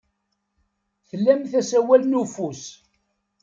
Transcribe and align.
Tlamt 1.09 1.51
asawal 1.59 2.03
n 2.05 2.19
ufus. 2.21 2.63